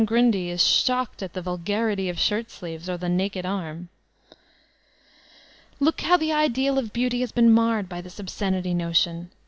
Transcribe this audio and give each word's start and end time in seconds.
Grundy 0.03 0.49
is 0.49 0.65
shocked 0.67 1.21
at 1.21 1.33
the 1.33 1.43
*'vul 1.43 1.59
garity" 1.59 2.09
of 2.09 2.19
shirt 2.19 2.49
sleeves, 2.49 2.89
or 2.89 2.97
the 2.97 3.07
naked 3.07 3.45
arm! 3.45 3.89
Look 5.79 6.01
how 6.01 6.17
the 6.17 6.33
ideal 6.33 6.79
of 6.79 6.91
beauty 6.91 7.19
has 7.19 7.31
been 7.31 7.53
marred 7.53 7.87
by 7.87 8.01
thb 8.01 8.19
obscenity 8.21 8.73
notion. 8.73 9.29